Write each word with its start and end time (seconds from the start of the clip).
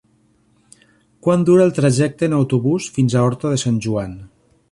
Quant 1.27 1.43
dura 1.49 1.67
el 1.69 1.75
trajecte 1.81 2.27
en 2.29 2.35
autobús 2.39 2.89
fins 2.97 3.17
a 3.21 3.25
Horta 3.27 3.53
de 3.55 3.63
Sant 3.67 3.81
Joan? 3.87 4.17